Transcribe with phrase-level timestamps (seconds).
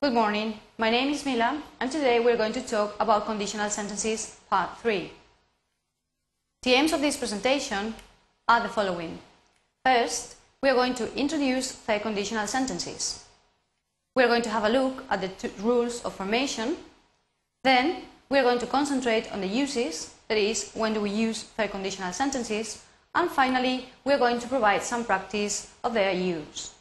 [0.00, 0.60] Good morning.
[0.78, 5.10] My name is Mila, and today we're going to talk about conditional sentences, part 3.
[6.62, 7.96] The aims of this presentation
[8.46, 9.18] are the following.
[9.84, 13.24] First, we are going to introduce the conditional sentences.
[14.14, 16.76] We are going to have a look at the rules of formation.
[17.64, 21.42] Then, we are going to concentrate on the uses, that is, when do we use
[21.56, 22.84] the conditional sentences.
[23.16, 26.77] And finally, we are going to provide some practice of their use.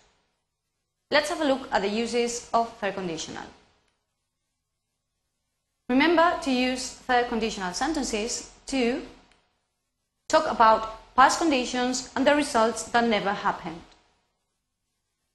[1.09, 3.43] Let's have a look at the uses of third conditional.
[5.89, 9.01] Remember to use third conditional sentences to
[10.27, 13.81] talk about past conditions and the results that never happened.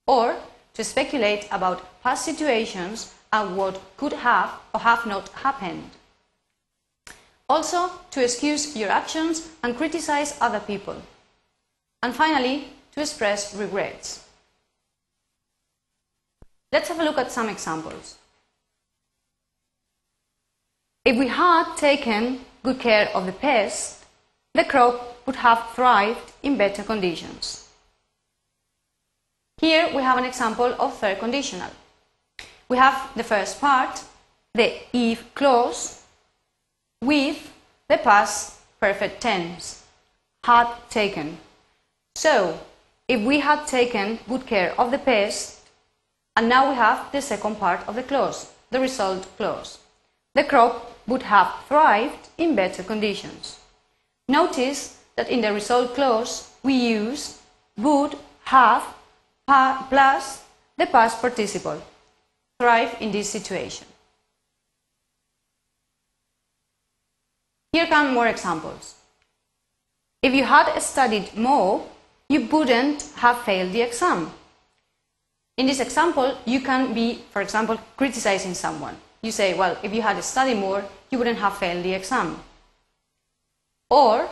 [0.05, 0.35] Or
[0.75, 5.89] to speculate about past situations and what could have or have not happened.
[7.49, 11.01] Also, to excuse your actions and criticize other people.
[12.03, 14.22] And finally, to express regrets.
[16.73, 18.15] Let's have a look at some examples.
[21.05, 24.03] If we had taken good care of the pest,
[24.55, 27.69] the crop would have thrived in better conditions.
[29.59, 31.69] Here we have an example of third conditional.
[32.67, 34.03] We have the first part,
[34.55, 36.01] the if clause,
[37.03, 37.51] with
[37.87, 39.83] the past perfect tense,
[40.43, 41.37] had taken.
[42.15, 42.59] So,
[43.07, 45.62] if we had taken good care of the pest,
[46.35, 49.79] and now we have the second part of the clause, the result clause.
[50.35, 53.59] The crop would have thrived in better conditions.
[54.27, 57.39] Notice that in the result clause we use
[57.77, 58.83] would have
[59.89, 60.43] plus
[60.77, 61.81] the past participle.
[62.59, 63.87] Thrive in this situation.
[67.73, 68.95] Here come more examples.
[70.21, 71.85] If you had studied more,
[72.29, 74.31] you wouldn't have failed the exam.
[75.57, 78.97] In this example, you can be, for example, criticizing someone.
[79.21, 82.41] You say, well, if you had studied more, you wouldn't have failed the exam.
[83.89, 84.27] Or,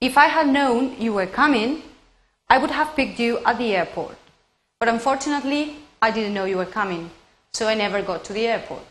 [0.00, 1.82] if I had known you were coming,
[2.48, 4.16] I would have picked you at the airport.
[4.78, 7.10] But unfortunately, I didn't know you were coming,
[7.52, 8.84] so I never got to the airport.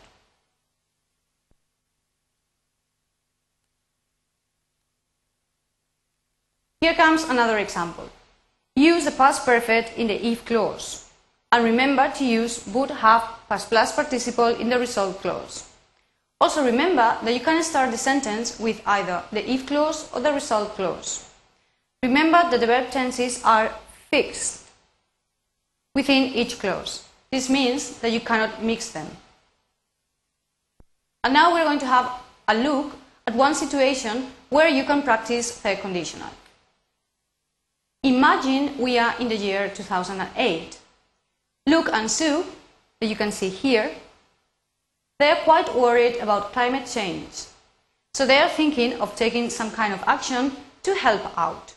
[6.82, 8.10] Here comes another example.
[8.76, 11.08] Use the past perfect in the if clause.
[11.54, 15.64] And remember to use would have past plus participle in the result clause.
[16.40, 20.32] Also remember that you can start the sentence with either the if clause or the
[20.32, 21.30] result clause.
[22.02, 23.72] Remember that the verb tenses are
[24.10, 24.64] fixed
[25.94, 27.04] within each clause.
[27.30, 29.06] This means that you cannot mix them.
[31.22, 32.10] And now we're going to have
[32.48, 32.96] a look
[33.28, 36.30] at one situation where you can practice third conditional.
[38.02, 40.80] Imagine we are in the year 2008
[41.66, 42.44] Luke and Sue,
[43.00, 43.90] that you can see here,
[45.18, 47.46] they're quite worried about climate change.
[48.12, 50.52] So they are thinking of taking some kind of action
[50.82, 51.74] to help out.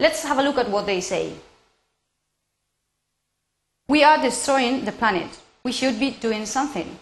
[0.00, 1.34] Let's have a look at what they say.
[3.88, 5.38] We are destroying the planet.
[5.64, 6.98] We should be doing something.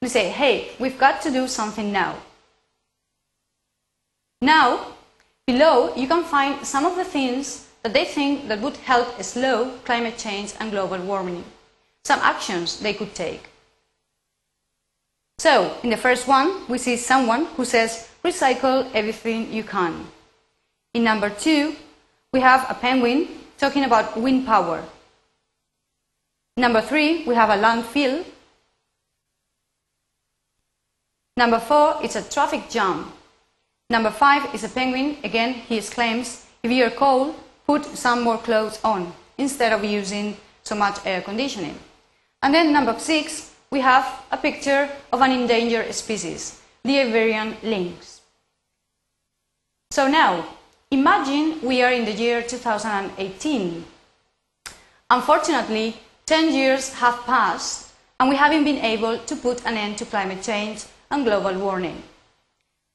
[0.00, 2.16] They say, hey, we've got to do something now.
[4.40, 4.86] Now,
[5.46, 9.70] below, you can find some of the things that they think that would help slow
[9.84, 11.44] climate change and global warming.
[12.04, 13.48] Some actions they could take.
[15.38, 20.06] So, in the first one, we see someone who says, recycle everything you can.
[20.92, 21.76] In number two,
[22.32, 24.82] we have a penguin talking about wind power.
[26.56, 28.24] Number three, we have a landfill.
[31.36, 33.10] Number four, it's a traffic jam.
[33.88, 35.16] Number five is a penguin.
[35.24, 37.34] Again, he exclaims, if you're cold,
[37.70, 41.76] put some more clothes on instead of using so much air conditioning.
[42.42, 48.22] And then number six, we have a picture of an endangered species, the Iberian lynx.
[49.92, 50.32] So now,
[50.90, 53.84] imagine we are in the year 2018.
[55.08, 60.04] Unfortunately, 10 years have passed and we haven't been able to put an end to
[60.06, 62.02] climate change and global warming.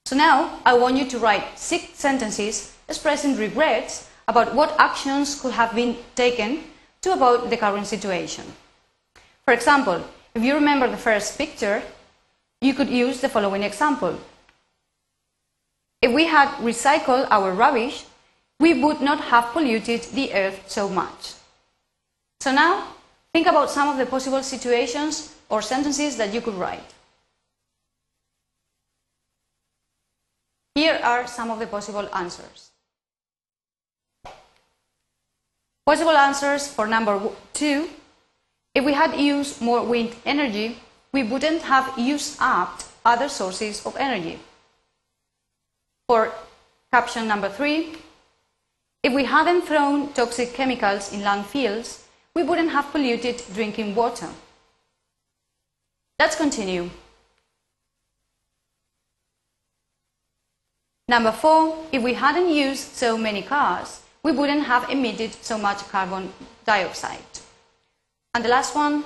[0.05, 5.53] So now I want you to write six sentences expressing regrets about what actions could
[5.53, 6.63] have been taken
[7.01, 8.45] to avoid the current situation.
[9.45, 11.83] For example, if you remember the first picture,
[12.61, 14.17] you could use the following example.
[16.01, 18.05] If we had recycled our rubbish,
[18.59, 21.33] we would not have polluted the earth so much.
[22.39, 22.87] So now,
[23.33, 26.93] think about some of the possible situations or sentences that you could write.
[30.73, 32.71] Here are some of the possible answers.
[35.85, 37.89] Possible answers for number two
[38.75, 40.77] If we had used more wind energy,
[41.13, 44.37] we wouldn't have used up other sources of energy.
[46.07, 46.33] For
[46.91, 47.95] caption number three,
[49.01, 52.01] if we hadn't thrown toxic chemicals in landfills,
[52.35, 54.27] we wouldn't have polluted drinking water.
[56.19, 56.89] Let's continue.
[61.07, 65.77] Number four, if we hadn't used so many cars, we wouldn't have emitted so much
[65.89, 66.33] carbon
[66.65, 67.33] dioxide.
[68.33, 69.03] And the last one,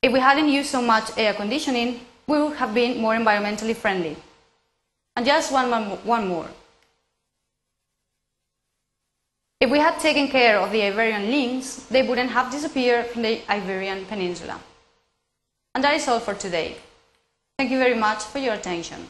[0.00, 4.16] if we hadn't used so much air conditioning, we would have been more environmentally friendly.
[5.14, 6.48] And just one, more- one more.
[9.60, 13.42] If we had taken care of the Iberian lynx, they wouldn't have disappeared from the
[13.50, 14.58] Iberian Peninsula.
[15.74, 16.76] And that is all for today.
[17.58, 19.08] Thank you very much for your attention.